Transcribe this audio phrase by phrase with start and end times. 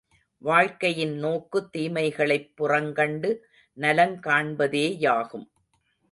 [0.37, 3.35] வாழ்க்கையின் நோக்கு, தீமைகளைப் புறங்கண்டு
[3.77, 5.45] நலங்காண்பதேயாகும்.